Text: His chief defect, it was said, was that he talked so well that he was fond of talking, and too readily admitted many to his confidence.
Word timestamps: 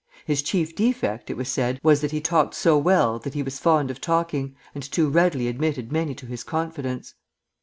His 0.25 0.41
chief 0.41 0.73
defect, 0.73 1.29
it 1.29 1.37
was 1.37 1.47
said, 1.47 1.79
was 1.83 2.01
that 2.01 2.09
he 2.09 2.19
talked 2.21 2.55
so 2.55 2.75
well 2.75 3.19
that 3.19 3.35
he 3.35 3.43
was 3.43 3.59
fond 3.59 3.91
of 3.91 4.01
talking, 4.01 4.55
and 4.73 4.81
too 4.83 5.07
readily 5.11 5.47
admitted 5.47 5.91
many 5.91 6.15
to 6.15 6.25
his 6.25 6.43
confidence. 6.43 7.13